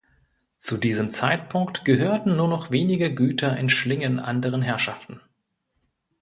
Zu 0.57 0.77
diesem 0.77 1.11
Zeitpunkt 1.11 1.85
gehörten 1.85 2.35
nur 2.35 2.47
noch 2.47 2.71
wenige 2.71 3.13
Güter 3.13 3.55
in 3.57 3.69
Schlingen 3.69 4.19
anderen 4.19 4.63
Herrschaften. 4.63 5.21